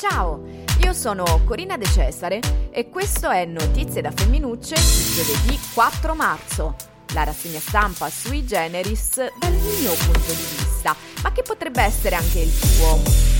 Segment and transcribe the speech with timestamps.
[0.00, 0.40] Ciao,
[0.82, 2.40] io sono Corina De Cesare
[2.70, 6.74] e questo è Notizie da Femminucce di giovedì 4 marzo.
[7.12, 12.38] La rassegna stampa sui generis dal mio punto di vista, ma che potrebbe essere anche
[12.38, 13.39] il tuo.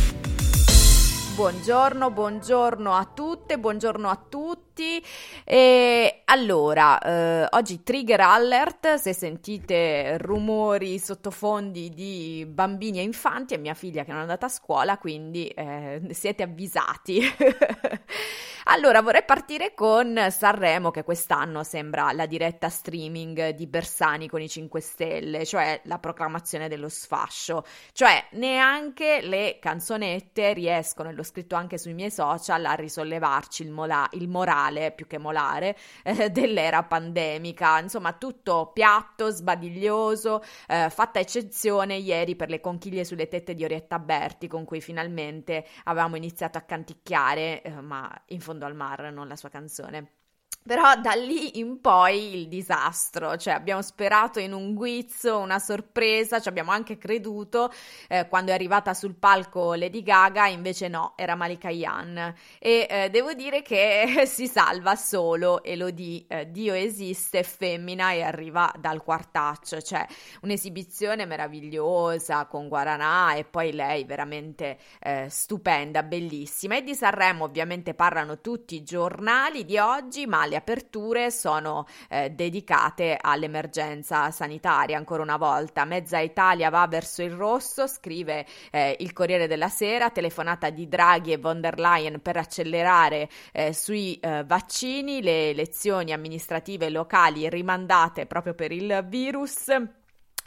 [1.41, 5.03] Buongiorno, buongiorno a tutte, buongiorno a tutti.
[5.43, 13.57] E allora, eh, oggi trigger alert, se sentite rumori sottofondi di bambini e infanti, è
[13.57, 17.23] mia figlia che non è andata a scuola, quindi eh, siete avvisati.
[18.65, 24.51] Allora, vorrei partire con Sanremo, che quest'anno sembra la diretta streaming di Bersani con i
[24.51, 27.65] 5 Stelle, cioè la proclamazione dello sfascio.
[27.93, 33.71] Cioè, neanche le canzonette riescono, e l'ho scritto anche sui miei social, a risollevarci il,
[33.71, 37.79] mola- il morale, più che molare, eh, dell'era pandemica.
[37.79, 43.99] Insomma, tutto piatto, sbadiglioso, eh, fatta eccezione ieri per le conchiglie sulle tette di Orietta
[43.99, 49.29] Berti, con cui finalmente avevamo iniziato a canticchiare, eh, ma in fondo al mar, non
[49.29, 50.20] la sua canzone.
[50.63, 56.39] Però da lì in poi il disastro, cioè abbiamo sperato in un guizzo, una sorpresa,
[56.39, 57.73] ci abbiamo anche creduto
[58.09, 63.09] eh, quando è arrivata sul palco Lady Gaga, invece no, era Malika Yan e eh,
[63.09, 69.81] devo dire che si salva solo Elodie, eh, Dio esiste, femmina e arriva dal quartaccio,
[69.81, 70.07] cioè
[70.43, 76.77] un'esibizione meravigliosa con Guaranà e poi lei veramente eh, stupenda, bellissima.
[76.77, 82.31] E di Sanremo ovviamente parlano tutti i giornali di oggi, ma le aperture sono eh,
[82.31, 85.85] dedicate all'emergenza sanitaria ancora una volta.
[85.87, 91.33] Mezza Italia va verso il rosso, scrive eh, il Corriere della Sera, telefonata di Draghi
[91.33, 98.27] e von der Leyen per accelerare eh, sui eh, vaccini, le elezioni amministrative locali rimandate
[98.27, 100.00] proprio per il virus.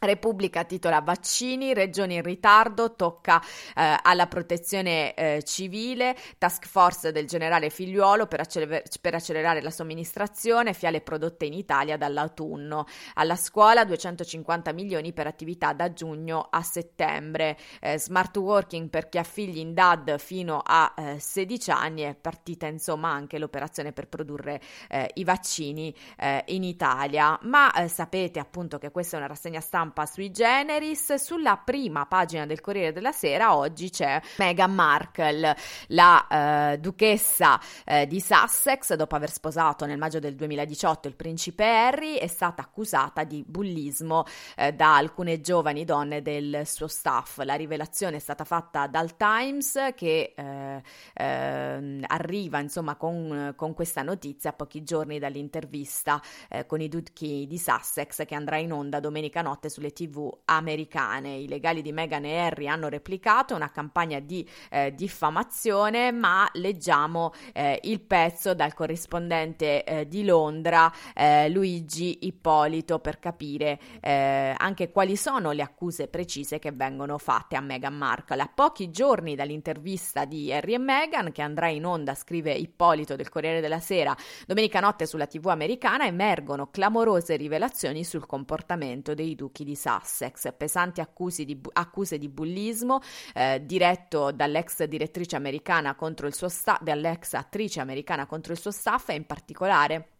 [0.06, 3.42] Repubblica titola Vaccini, regioni in ritardo, tocca
[3.76, 9.72] eh, alla protezione eh, civile, task force del generale Figliuolo per, acceler- per, accelerare la
[9.72, 12.86] somministrazione, fiale prodotte in Italia dall'autunno.
[13.14, 17.58] Alla scuola 250 milioni per attività da giugno a settembre.
[17.80, 22.16] Eh, smart working per chi ha figli in DAD fino a 16 eh, anni è
[22.16, 27.38] partita insomma anche l'operazione per produrre eh, i vaccini eh, in Italia.
[27.44, 31.14] Ma sapete appunto che questa è una rassegna stampa stampa sui generis.
[31.14, 35.56] Sulla prima pagina del Corriere della Sera oggi c'è Meghan Markle,
[35.88, 41.64] la eh, duchessa eh, di Sussex, dopo aver sposato nel maggio del 2018 il principe
[41.64, 47.38] Harry, è stata accusata di bullismo eh, da alcune giovani donne del suo staff.
[47.44, 50.82] La rivelazione è stata fatta dal Times che eh,
[51.14, 57.46] ehm, arriva insomma con, con, questa notizia a pochi giorni dall'intervista eh, con i duchi
[57.48, 61.36] di Sussex che andrà in onda domenica notte sulle tv americane.
[61.36, 67.34] I legali di Meghan e Harry hanno replicato una campagna di eh, diffamazione, ma leggiamo
[67.52, 74.90] eh, il pezzo dal corrispondente eh, di Londra, eh, Luigi Ippolito, per capire eh, anche
[74.92, 78.42] quali sono le accuse precise che vengono fatte a Meghan Markle.
[78.42, 83.30] A pochi giorni dall'intervista di Harry e Meghan, che andrà in onda, scrive Ippolito del
[83.30, 84.16] Corriere della Sera,
[84.46, 91.02] domenica notte sulla tv americana, emergono clamorose rivelazioni sul comportamento dei duchi di Sussex, pesanti
[91.46, 93.00] di, accuse di bullismo
[93.34, 98.72] eh, diretto dall'ex direttrice americana contro il suo staff, dall'ex attrice americana contro il suo
[98.72, 100.13] staff e in particolare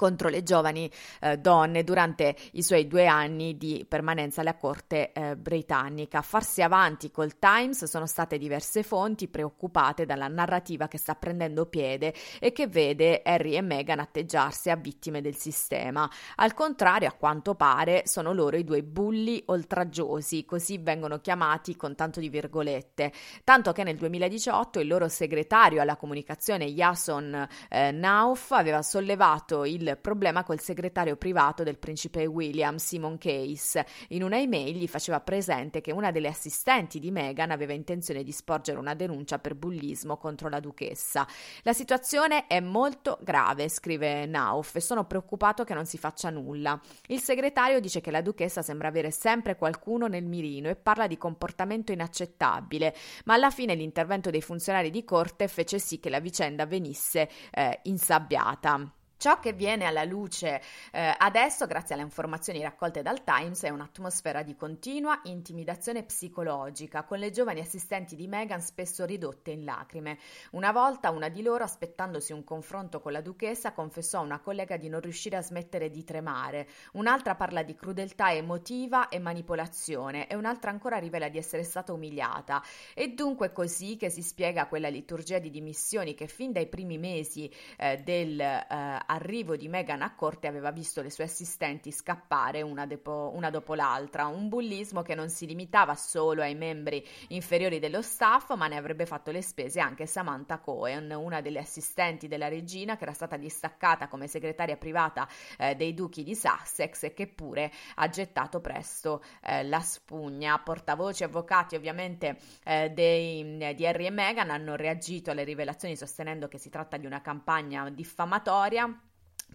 [0.00, 0.90] contro le giovani
[1.20, 6.22] eh, donne durante i suoi due anni di permanenza alla corte eh, britannica.
[6.22, 12.14] farsi avanti col Times sono state diverse fonti preoccupate dalla narrativa che sta prendendo piede
[12.38, 16.08] e che vede Harry e Meghan atteggiarsi a vittime del sistema.
[16.36, 21.94] Al contrario, a quanto pare, sono loro i due bulli oltraggiosi, così vengono chiamati con
[21.94, 23.12] tanto di virgolette,
[23.44, 29.88] tanto che nel 2018 il loro segretario alla comunicazione Jason eh, Nauf aveva sollevato il
[29.96, 33.84] problema col segretario privato del principe William, Simon Case.
[34.08, 38.32] In una email gli faceva presente che una delle assistenti di Meghan aveva intenzione di
[38.32, 41.26] sporgere una denuncia per bullismo contro la duchessa.
[41.62, 46.80] La situazione è molto grave, scrive Nauf, e sono preoccupato che non si faccia nulla.
[47.06, 51.18] Il segretario dice che la duchessa sembra avere sempre qualcuno nel mirino e parla di
[51.18, 52.94] comportamento inaccettabile,
[53.24, 57.80] ma alla fine l'intervento dei funzionari di corte fece sì che la vicenda venisse eh,
[57.84, 58.94] insabbiata.
[59.20, 60.62] Ciò che viene alla luce
[60.92, 67.18] eh, adesso, grazie alle informazioni raccolte dal Times, è un'atmosfera di continua intimidazione psicologica, con
[67.18, 70.16] le giovani assistenti di Meghan spesso ridotte in lacrime.
[70.52, 74.78] Una volta una di loro, aspettandosi un confronto con la duchessa, confessò a una collega
[74.78, 76.66] di non riuscire a smettere di tremare.
[76.92, 82.62] Un'altra parla di crudeltà emotiva e manipolazione, e un'altra ancora rivela di essere stata umiliata.
[82.94, 86.96] E dunque è così che si spiega quella liturgia di dimissioni che fin dai primi
[86.96, 92.62] mesi eh, del eh, arrivo di Meghan a corte aveva visto le sue assistenti scappare
[92.62, 97.80] una, depo, una, dopo l'altra, un bullismo che non si limitava solo ai membri inferiori
[97.80, 102.48] dello staff, ma ne avrebbe fatto le spese anche Samantha Cohen, una delle assistenti della
[102.48, 105.28] regina che era stata distaccata come segretaria privata
[105.58, 110.58] eh, dei duchi di Sussex e che pure ha gettato presto eh, la spugna.
[110.60, 116.58] Portavoci avvocati ovviamente eh, dei, di Harry e Meghan hanno reagito alle rivelazioni sostenendo che
[116.58, 118.99] si tratta di una campagna diffamatoria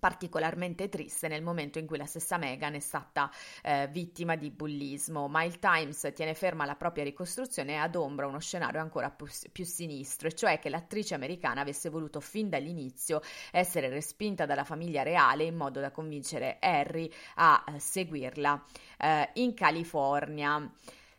[0.05, 3.31] particolarmente triste nel momento in cui la stessa Meghan è stata
[3.63, 8.37] eh, vittima di bullismo, ma il Times tiene ferma la propria ricostruzione e adombra uno
[8.37, 13.19] scenario ancora più, più sinistro, e cioè che l'attrice americana avesse voluto fin dall'inizio
[13.49, 18.63] essere respinta dalla famiglia reale in modo da convincere Harry a eh, seguirla
[18.99, 20.71] eh, in California.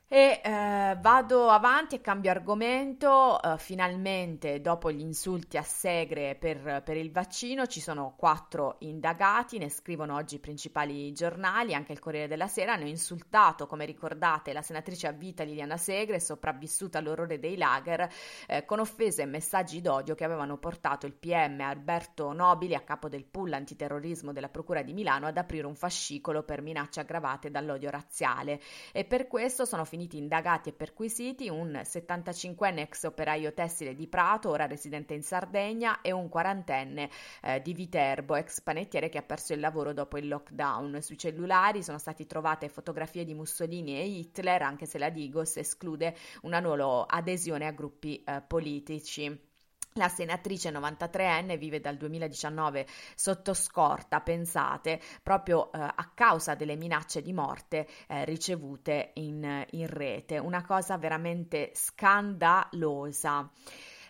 [0.08, 3.40] E eh, vado avanti e cambio argomento.
[3.42, 9.58] Uh, finalmente, dopo gli insulti a Segre per, per, il vaccino, ci sono quattro indagati,
[9.58, 12.74] ne scrivono oggi i principali giornali, anche il Corriere della Sera.
[12.74, 18.08] Hanno insultato, come ricordate, la senatrice a vita Liliana Segre, sopravvissuta all'orrore dei lager,
[18.46, 23.08] eh, con offese e messaggi d'odio che avevano portato il PM Alberto Nobili, a capo
[23.08, 27.90] del pool antiterrorismo della Procura di Milano, ad aprire un fascicolo per minacce aggravate dall'odio
[27.90, 28.60] razziale.
[28.92, 34.06] E per questo sono finiti finiti indagati e perquisiti un 75enne ex operaio tessile di
[34.06, 37.08] Prato, ora residente in Sardegna, e un quarantenne
[37.40, 41.00] eh, di Viterbo, ex panettiere che ha perso il lavoro dopo il lockdown.
[41.00, 46.14] Sui cellulari sono state trovate fotografie di Mussolini e Hitler, anche se la Digos esclude
[46.42, 49.45] una loro adesione a gruppi eh, politici.
[49.96, 57.22] La senatrice 93enne vive dal 2019 sotto scorta, pensate, proprio eh, a causa delle minacce
[57.22, 60.37] di morte eh, ricevute in, in rete.
[60.37, 63.50] Una cosa veramente scandalosa.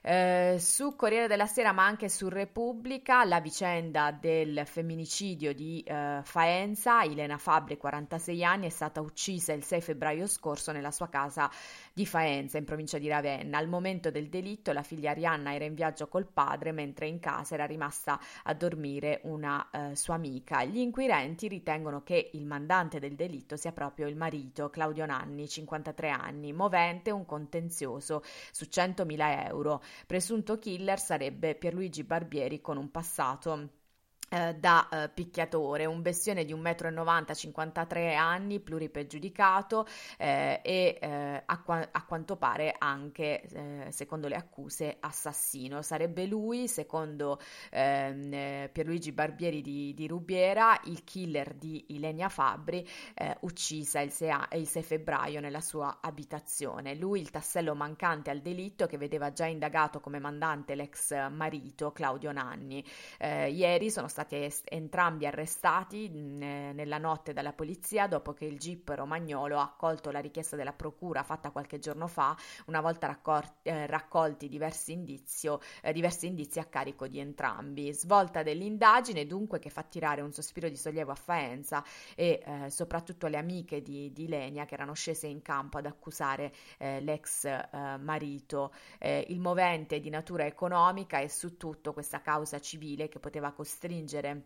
[0.08, 6.20] Eh, su Corriere della Sera ma anche su Repubblica la vicenda del femminicidio di eh,
[6.23, 11.50] Faenza, Elena Fabri, 46 anni, è stata uccisa il 6 febbraio scorso nella sua casa
[11.93, 13.58] di Faenza in provincia di Ravenna.
[13.58, 17.55] Al momento del delitto la figlia Arianna era in viaggio col padre mentre in casa
[17.55, 20.62] era rimasta a dormire una eh, sua amica.
[20.62, 26.11] Gli inquirenti ritengono che il mandante del delitto sia proprio il marito Claudio Nanni, 53
[26.11, 28.23] anni, movente un contenzioso
[28.53, 29.82] su 100.000 euro.
[30.06, 33.70] Presunto killer sarebbe Pierluigi Barbieri con un passato
[34.28, 39.87] da eh, picchiatore, un bestione di 1,90 m, 53 anni, pluripregiudicato
[40.19, 45.81] eh, e eh, a, qua- a, quanto pare anche, eh, secondo le accuse, assassino.
[45.82, 47.38] Sarebbe lui, secondo
[47.70, 52.87] ehm, eh, Pierluigi Barbieri di, di, Rubiera, il killer di Ilenia Fabri,
[53.40, 56.94] uccisa il 6, il 6, febbraio nella sua abitazione.
[56.94, 62.32] Lui il tassello mancante al delitto che vedeva già indagato come mandante l'ex marito Claudio
[62.32, 62.84] Nanni.
[63.20, 68.91] ieri sono est- entrambi arrestati mh, mm, nella notte dalla polizia dopo che il GIP
[68.94, 73.87] romagnolo ha accolto la richiesta della procura fatta qualche giorno fa, una volta raccor- eh,
[73.87, 77.93] raccolti diversi, indizio, eh, diversi indizi a carico di entrambi.
[77.93, 83.27] Svolta dell'indagine dunque che fa tirare un sospiro di sollievo a Faenza e eh, soprattutto
[83.27, 87.69] le amiche di, di, Lenia che erano scese in campo ad accusare eh, l'ex eh,
[87.99, 88.73] marito.
[88.99, 94.06] Eh, il movente di natura economica e su tutto questa causa civile che poteva costringere
[94.06, 94.43] spingere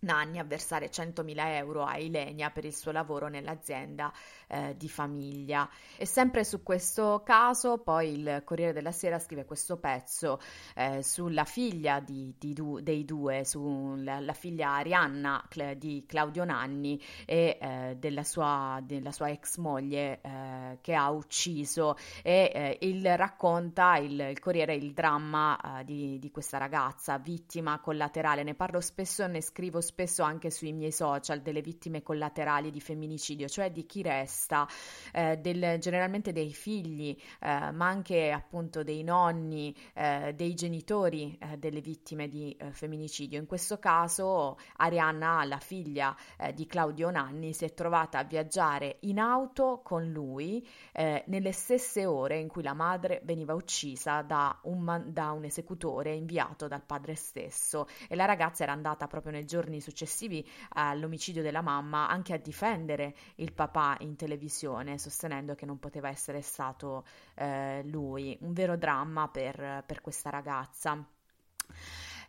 [0.00, 4.12] Nanni a versare 100.000 euro a Ilenia per il suo lavoro nell'azienda
[4.48, 5.68] eh, di famiglia.
[5.96, 10.40] E sempre su questo caso, poi il Corriere della Sera scrive questo pezzo
[10.74, 15.44] eh, sulla figlia di, di du, dei due, sulla figlia Arianna
[15.76, 21.96] di Claudio Nanni e eh, della, sua, della, sua, ex moglie eh, che ha ucciso
[22.22, 27.80] e eh, il, racconta il, il, Corriere il dramma eh, di, di questa ragazza, vittima
[27.80, 28.42] collaterale.
[28.42, 33.48] Ne parlo spesso, ne scrivo spesso anche sui miei social delle vittime collaterali di femminicidio,
[33.48, 34.66] cioè di chi resta,
[35.12, 41.56] eh, del, generalmente dei figli, eh, ma anche appunto dei nonni, eh, dei genitori eh,
[41.56, 43.38] delle vittime di eh, femminicidio.
[43.38, 46.14] In questo caso Arianna, la figlia
[46.54, 52.38] di Claudio Nanni, si è trovata a viaggiare in auto con lui nelle stesse ore
[52.38, 57.86] in cui la madre veniva uccisa da un, da un esecutore inviato dal padre stesso
[58.08, 63.14] e la ragazza era andata proprio nei giorni successivi all'omicidio della mamma anche a difendere
[63.36, 67.04] il papà in televisione, sostenendo che non poteva essere stato
[67.34, 68.36] eh, lui.
[68.40, 71.15] Un vero dramma per, per questa ragazza.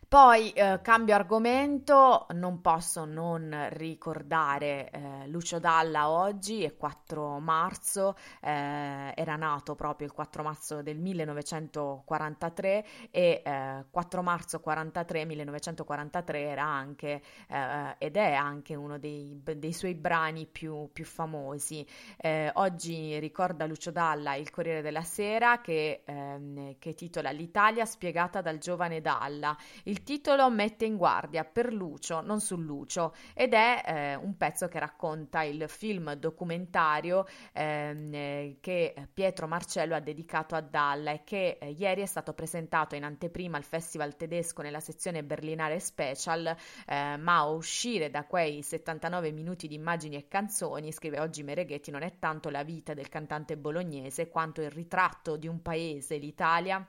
[0.08, 8.16] Poi eh, cambio argomento, non posso non ricordare eh, Lucio Dalla oggi, è 4 marzo,
[8.40, 13.42] eh, era nato proprio il 4 marzo del 1943 e
[13.90, 19.94] 4 eh, marzo 43, 1943 era anche eh, ed è anche uno dei, dei suoi
[19.94, 21.86] brani più, più famosi.
[22.16, 28.40] Eh, oggi ricorda Lucio Dalla il Corriere della Sera che, ehm, che titola L'Italia spiegata
[28.40, 29.54] dal giovane Dalla.
[29.84, 34.36] Il il titolo mette in guardia per Lucio, non su Lucio, ed è eh, un
[34.36, 41.10] pezzo che racconta il film documentario ehm, eh, che Pietro Marcello ha dedicato a Dalla
[41.10, 45.80] e che eh, ieri è stato presentato in anteprima al Festival tedesco nella sezione berlinare
[45.80, 46.46] special,
[46.86, 51.90] eh, ma a uscire da quei 79 minuti di immagini e canzoni, scrive oggi Mereghetti,
[51.90, 56.86] non è tanto la vita del cantante bolognese quanto il ritratto di un paese, l'Italia,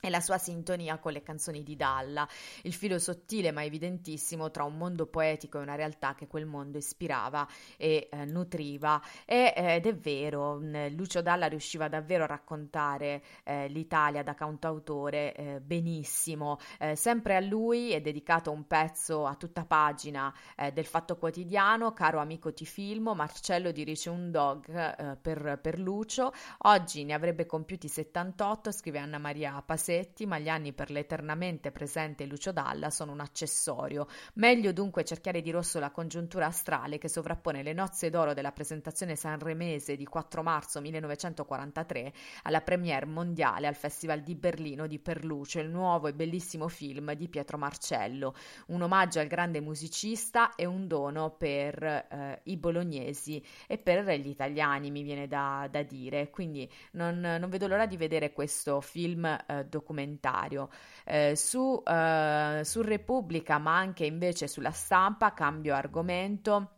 [0.00, 2.28] e la sua sintonia con le canzoni di Dalla,
[2.62, 6.78] il filo sottile ma evidentissimo tra un mondo poetico e una realtà che quel mondo
[6.78, 9.00] ispirava e eh, nutriva.
[9.24, 10.58] E, eh, ed è vero,
[10.90, 16.58] Lucio Dalla riusciva davvero a raccontare eh, l'Italia da cantautore eh, benissimo.
[16.78, 20.32] Eh, sempre a lui è dedicato un pezzo a tutta pagina
[20.72, 27.04] del Fatto Quotidiano, caro amico ti filmo, Marcello dirige un dog per, per Lucio, oggi
[27.04, 32.26] ne avrebbe compiuti 78, scrive Anna Maria Passi Rossetti, ma gli anni per l'eternamente presente
[32.26, 34.08] Lucio Dalla sono un accessorio.
[34.34, 39.14] Meglio dunque cerchiare di rosso la congiuntura astrale che sovrappone le nozze d'oro della presentazione
[39.14, 42.12] sanremese di 4 marzo 1943
[42.42, 47.28] alla premiere mondiale al Festival di Berlino di Perluce, il nuovo e bellissimo film di
[47.28, 48.34] Pietro Marcello,
[48.68, 54.28] un omaggio al grande musicista e un dono per eh, i bolognesi e per gli
[54.28, 56.30] italiani, mi viene da, da dire.
[56.30, 60.68] Quindi non, non, vedo l'ora di vedere questo film eh, documentario.
[61.04, 66.75] Eh, su, eh, su Repubblica, ma anche invece sulla stampa, cambio argomento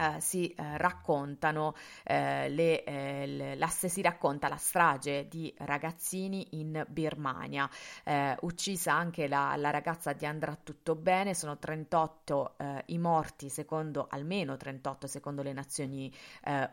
[0.00, 6.84] eh, si eh, raccontano eh, le, eh, la, si racconta la strage di ragazzini in
[6.88, 7.68] Birmania.
[8.40, 14.06] Uccisa anche la, la, ragazza di Andrà tutto bene, sono 38 eh, i morti, secondo
[14.08, 16.12] almeno 38 secondo le Nazioni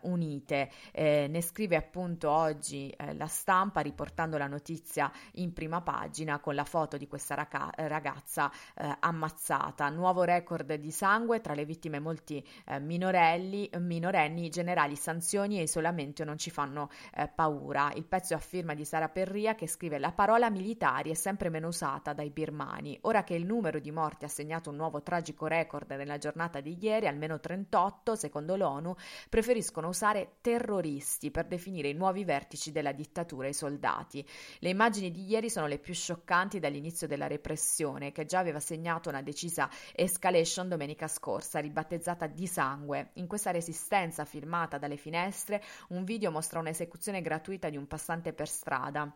[0.02, 0.72] Unite.
[0.94, 6.98] ne scrive appunto oggi la stampa riportando la notizia in prima pagina con la foto
[6.98, 8.52] di questa raca- ragazza
[9.00, 9.90] ammazzata.
[9.90, 12.46] Nuovo record di sangue tra le vittime molti
[12.80, 17.92] minorenni minorenni, minorenni generali sanzioni e isolamento non ci fanno eh, paura.
[17.96, 18.42] Il pezzo a
[18.74, 22.98] di Sara Perria che scrive la parola militari è sempre meno usata dai birmani.
[23.02, 26.78] Ora che il numero di morti ha segnato un nuovo tragico record nella giornata di
[26.80, 28.96] ieri, almeno 38, secondo l'ONU,
[29.30, 34.26] preferiscono usare terroristi per definire i nuovi vertici della dittatura e i soldati.
[34.60, 39.10] Le immagini di ieri sono le più scioccanti dall'inizio della repressione, che già aveva segnato
[39.10, 46.04] una decisa escalation domenica scorsa, ribattezzata di sangue, in questa resistenza filmata dalle finestre, un
[46.04, 49.12] video mostra un'esecuzione gratuita di un passante per strada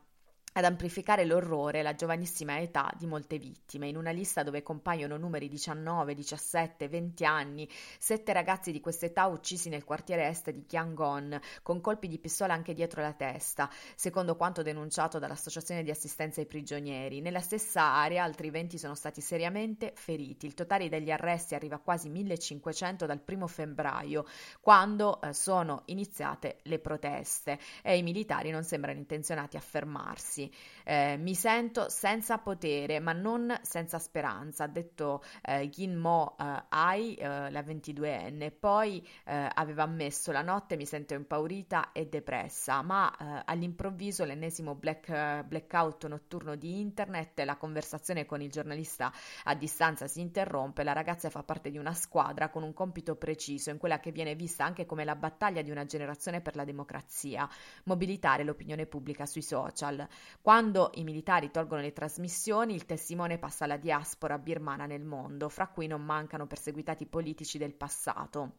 [0.53, 3.88] ad amplificare l'orrore la giovanissima età di molte vittime.
[3.88, 9.70] In una lista dove compaiono numeri 19, 17, 20 anni, sette ragazzi di quest'età uccisi
[9.70, 14.62] nel quartiere est di Yangon, con colpi di pistola anche dietro la testa, secondo quanto
[14.62, 17.22] denunciato dall'Associazione di assistenza ai prigionieri.
[17.22, 20.46] Nella stessa area altri 20 sono stati seriamente feriti.
[20.48, 24.25] Il totale degli arresti arriva a quasi 1500 dal primo febbraio,
[24.60, 30.51] quando eh, sono iniziate le proteste e i militari non sembrano intenzionati a fermarsi ragazzi,
[30.83, 36.63] eh, mi sento senza potere ma non senza speranza, ha detto eh, Gin Mo eh,
[36.69, 38.51] Ai, eh, la 22enne.
[38.57, 44.75] Poi eh, aveva ammesso la notte mi sento impaurita e depressa, ma eh, all'improvviso l'ennesimo
[44.75, 49.12] black, blackout notturno di internet, la conversazione con il giornalista
[49.45, 53.69] a distanza si interrompe, la ragazza fa parte di una squadra con un compito preciso,
[53.69, 57.48] in quella che viene vista anche come la battaglia di una generazione per la democrazia,
[57.86, 60.07] mobilitare l'opinione pubblica sui social.
[60.42, 65.68] Quando i militari tolgono le trasmissioni, il testimone passa alla diaspora birmana nel mondo, fra
[65.68, 68.54] cui non mancano perseguitati politici del passato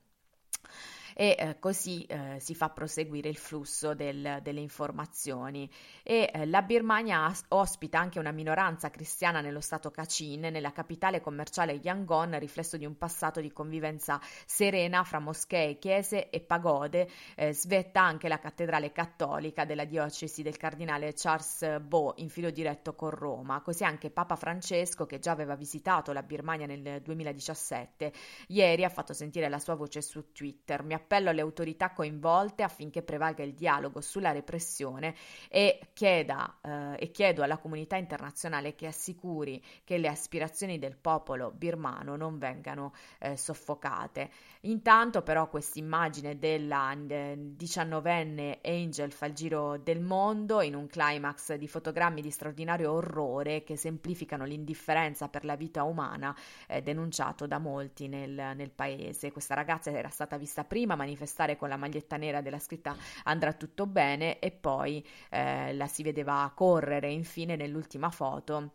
[1.15, 5.69] e eh, così eh, si fa proseguire il flusso del, delle informazioni.
[6.03, 11.75] E eh, la Birmania ospita anche una minoranza cristiana nello stato Kachin, nella capitale commerciale
[11.75, 17.09] Yangon, riflesso di un passato di convivenza serena fra moschee, chiese e pagode.
[17.37, 22.95] Eh, svetta anche la cattedrale cattolica della diocesi del cardinale Charles Bo in filo diretto
[22.95, 28.13] con Roma, così anche Papa Francesco, che già aveva visitato la Birmania nel 2017,
[28.49, 30.83] ieri ha fatto sentire la sua voce su Twitter.
[30.83, 35.15] Mi appello alle autorità coinvolte affinché prevalga il dialogo sulla repressione
[35.49, 41.51] e, chieda, eh, e chiedo alla comunità internazionale che assicuri che le aspirazioni del popolo
[41.51, 44.31] birmano non vengano eh, soffocate.
[44.63, 50.87] Intanto però questa immagine della eh, diciannovenne Angel fa il giro del mondo in un
[50.87, 56.35] climax di fotogrammi di straordinario orrore che semplificano l'indifferenza per la vita umana
[56.69, 59.33] eh, denunciato da molti nel, nel paese.
[59.33, 63.87] Questa ragazza era stata vista prima manifestare con la maglietta nera della scritta andrà tutto
[63.87, 68.73] bene e poi eh, la si vedeva correre infine nell'ultima foto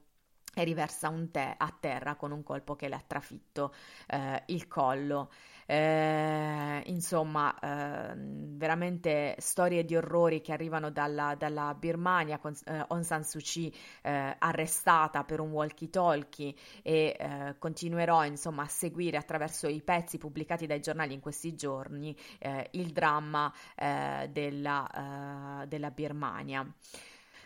[0.53, 3.73] e riversa un tè a terra con un colpo che le ha trafitto
[4.07, 5.29] eh, il collo.
[5.69, 13.03] Eh, insomma, eh, veramente storie di orrori che arrivano dalla, dalla Birmania con eh, Aung
[13.03, 19.67] San Suu Kyi eh, arrestata per un walkie-talkie e eh, continuerò insomma a seguire attraverso
[19.67, 23.53] i pezzi pubblicati dai giornali in questi giorni eh, il dramma
[24.29, 26.65] della, della Birmania.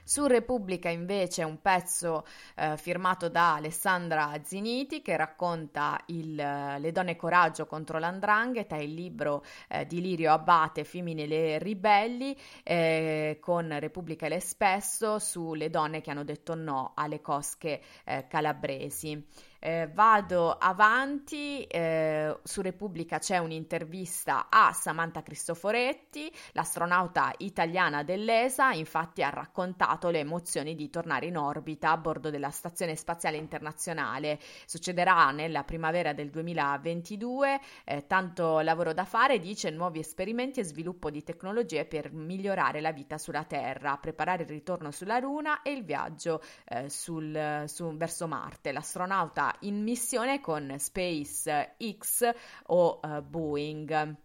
[0.04, 7.16] Su Repubblica invece un pezzo eh, firmato da Alessandra Ziniti che racconta il, Le donne
[7.16, 14.28] coraggio contro l'andrangheta, il libro eh, di Lirio Abate Femmine le ribelli eh, con Repubblica
[14.28, 19.50] l'Espesso sulle donne che hanno detto no alle cosche eh, calabresi.
[19.64, 29.22] Eh, vado avanti, eh, su Repubblica c'è un'intervista a Samantha Cristoforetti, l'astronauta italiana dell'ESA, infatti
[29.22, 34.40] ha raccontato le emozioni di tornare in orbita a bordo della Stazione Spaziale Internazionale.
[34.66, 41.12] Succederà nella primavera del 2022, eh, tanto lavoro da fare, dice nuovi esperimenti e sviluppo
[41.12, 45.84] di tecnologie per migliorare la vita sulla Terra, preparare il ritorno sulla Luna e il
[45.84, 48.72] viaggio eh, sul, su, verso Marte.
[48.72, 52.30] L'astronauta in missione con SpaceX
[52.68, 54.18] o uh, Boeing.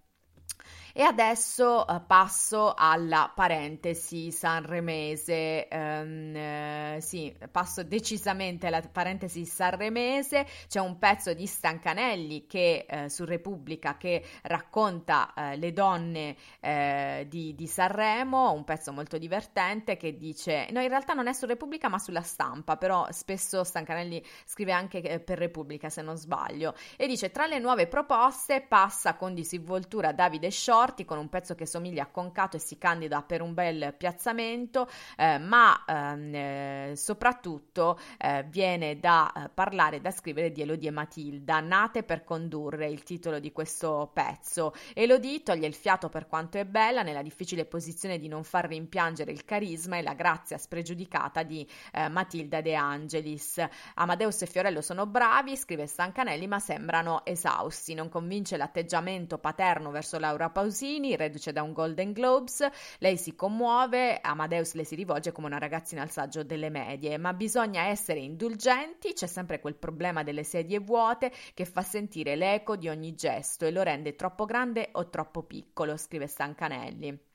[0.99, 5.69] E adesso uh, passo alla parentesi sanremese.
[5.71, 10.47] Um, eh, sì, passo decisamente alla parentesi sanremese.
[10.67, 17.27] C'è un pezzo di Stancanelli che eh, su Repubblica che racconta eh, le donne eh,
[17.29, 21.45] di, di, Sanremo, un pezzo molto divertente che dice: No, in realtà non è su
[21.45, 22.79] Repubblica, ma sulla stampa.
[22.79, 26.75] Però spesso Stancanelli scrive anche eh, per Repubblica, se non sbaglio.
[26.97, 31.57] E dice: Tra le nuove proposte passa con disinvoltura Davide Short forti con un pezzo
[31.57, 36.93] che somiglia a Concato e si candida per un bel piazzamento, eh, ma ehm, eh,
[36.95, 42.89] soprattutto eh, viene da eh, parlare, da scrivere di Elodie e Matilda, nate per condurre
[42.89, 44.75] il titolo di questo pezzo.
[44.95, 49.33] Elodie toglie il fiato per quanto è bella nella difficile posizione di non far rimpiangere
[49.33, 53.61] il carisma e la grazia spregiudicata di eh, Matilda De Angelis.
[53.95, 57.95] Amadeus e Fiorello sono bravi, scrive Stancanelli, ma sembrano esausti.
[57.95, 63.35] Non convince l'atteggiamento paterno verso Laura Pausini Pausini, reduce da un Golden Globes, lei si
[63.35, 68.21] commuove, Amadeus le si rivolge come una ragazzina al saggio delle medie, ma bisogna essere
[68.21, 73.65] indulgenti, c'è sempre quel problema delle sedie vuote che fa sentire l'eco di ogni gesto
[73.65, 77.26] e lo rende troppo grande o troppo piccolo, scrive Stancanelli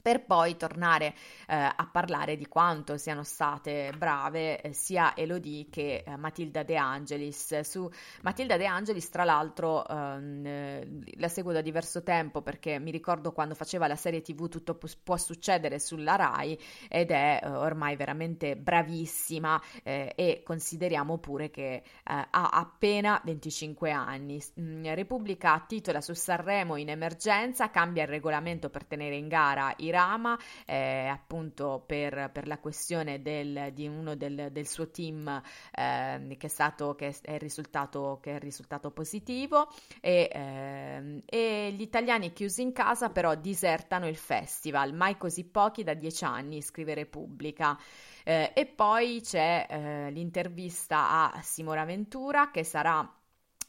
[0.00, 1.14] per poi tornare
[1.48, 6.76] eh, a parlare di quanto siano state brave eh, sia Elodie che eh, Matilda De
[6.76, 7.60] Angelis.
[7.60, 7.90] Su
[8.22, 13.32] Matilda De Angelis, tra l'altro, ehm, eh, la seguo da diverso tempo perché mi ricordo
[13.32, 16.58] quando faceva la serie TV Tutto pu- può succedere sulla Rai
[16.88, 24.40] ed è eh, ormai veramente bravissima eh, e consideriamo pure che ha appena 25 anni.
[24.60, 29.90] Mm, Repubblica titola su Sanremo in emergenza, cambia il regolamento per tenere in gara i
[29.98, 35.26] Rama, eh, appunto per, per, la questione del, di uno del, del suo team
[35.72, 39.68] eh, che, è stato, che è risultato, che è risultato positivo
[40.00, 45.82] e, eh, e gli italiani chiusi in casa però disertano il festival, mai così pochi
[45.82, 47.76] da dieci anni, scrive Repubblica.
[48.24, 53.17] Eh, e poi c'è eh, l'intervista a Simona Ventura che sarà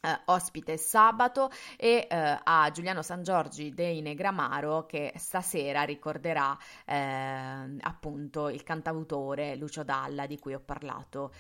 [0.02, 7.78] Uh, ospite sabato e uh, a Giuliano San Giorgi dei Negramaro che stasera ricorderà uh,
[7.82, 11.34] appunto il cantautore Lucio Dalla di cui ho parlato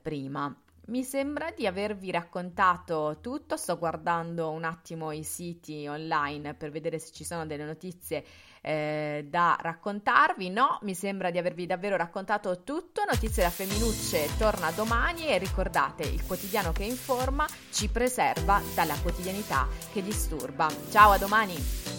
[0.00, 0.54] prima.
[0.86, 6.98] Mi sembra di avervi raccontato tutto, sto guardando un attimo i siti online per vedere
[6.98, 8.24] se ci sono delle notizie
[8.62, 10.48] eh, da raccontarvi.
[10.48, 13.02] No, mi sembra di avervi davvero raccontato tutto.
[13.04, 19.68] Notizie da Femminucce torna domani e ricordate, il quotidiano che informa ci preserva dalla quotidianità
[19.92, 20.68] che disturba.
[20.90, 21.90] Ciao, a domani!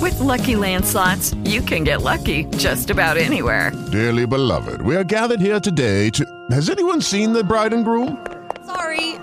[0.00, 3.70] With lucky landslots, you can get lucky just about anywhere.
[3.90, 6.24] Dearly beloved, we are gathered here today to.
[6.50, 8.16] Has anyone seen the bride and groom?